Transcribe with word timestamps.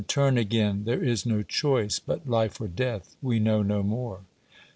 turn 0.07 0.35
again—there 0.35 1.03
is 1.03 1.27
no 1.27 1.43
choice 1.43 1.99
But 1.99 2.27
Life 2.27 2.59
or 2.59 2.67
Death—we 2.67 3.37
know 3.37 3.61
no 3.61 3.83
more. 3.83 4.21